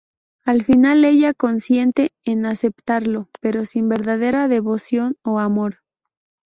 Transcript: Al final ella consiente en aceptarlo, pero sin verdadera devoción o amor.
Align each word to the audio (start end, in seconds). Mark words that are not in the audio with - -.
Al 0.45 0.63
final 0.65 1.05
ella 1.05 1.35
consiente 1.35 2.11
en 2.25 2.47
aceptarlo, 2.47 3.29
pero 3.39 3.67
sin 3.67 3.87
verdadera 3.87 4.47
devoción 4.47 5.15
o 5.21 5.37
amor. 5.37 5.83